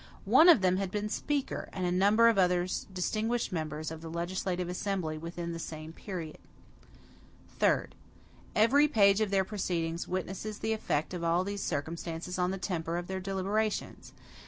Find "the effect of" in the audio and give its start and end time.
10.57-11.23